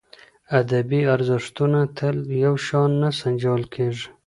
[0.59, 2.15] ادبي ارزښتونه تل
[2.45, 4.07] یو شان نه سنجول کېږي.